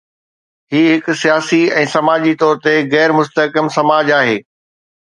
[0.75, 4.37] هي هڪ سياسي ۽ سماجي طور تي غير مستحڪم سماج آهي.